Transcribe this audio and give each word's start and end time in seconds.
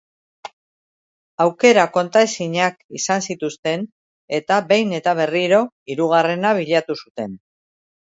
Aukera 1.45 1.83
kontaezinak 1.97 2.81
izan 3.01 3.27
zituzten 3.27 3.87
eta 4.41 4.61
behin 4.75 4.99
eta 5.03 5.17
berriro 5.23 5.65
hirugarrena 5.95 6.59
bilatu 6.65 7.01
zuten. 7.07 7.43